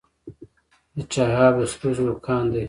د 0.95 0.97
چاه 1.13 1.35
اب 1.45 1.53
د 1.61 1.63
سرو 1.71 1.89
زرو 1.97 2.15
کان 2.25 2.43
دی 2.51 2.59